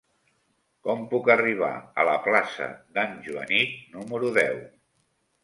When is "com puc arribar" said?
0.87-1.69